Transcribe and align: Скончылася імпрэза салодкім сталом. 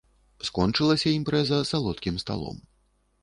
Скончылася 0.47 1.09
імпрэза 1.11 1.59
салодкім 1.73 2.15
сталом. 2.25 2.57